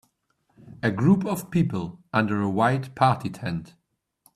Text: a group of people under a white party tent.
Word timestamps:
a 0.81 0.89
group 0.89 1.23
of 1.27 1.51
people 1.51 2.01
under 2.11 2.41
a 2.41 2.49
white 2.49 2.95
party 2.95 3.29
tent. 3.29 3.75